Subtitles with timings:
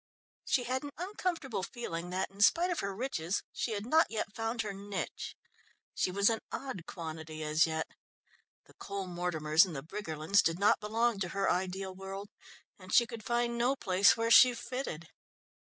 [0.45, 4.33] She had an uncomfortable feeling that, in spite of her riches, she had not yet
[4.33, 5.35] found her niche.
[5.93, 7.85] She was an odd quantity, as yet.
[8.65, 12.29] The Cole Mortimers and the Briggerlands did not belong to her ideal world,
[12.79, 15.07] and she could find no place where she fitted.